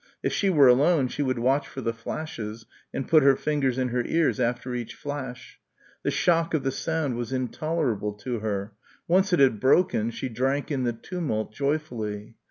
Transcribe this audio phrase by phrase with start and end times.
[0.23, 3.89] If she were alone she would watch for the flashes and put her fingers in
[3.89, 5.59] her ears after each flash.
[6.01, 8.73] The shock of the sound was intolerable to her.
[9.07, 12.33] Once it had broken, she drank in the tumult joyfully.